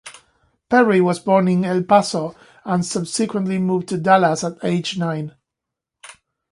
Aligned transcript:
Perry 0.67 0.99
was 0.99 1.19
born 1.19 1.47
in 1.47 1.63
El 1.63 1.83
Paso 1.83 2.35
and 2.65 2.83
subsequently 2.83 3.59
moved 3.59 3.87
to 3.89 3.99
Dallas 3.99 4.43
at 4.43 4.57
age 4.63 4.97
nine. 4.97 5.35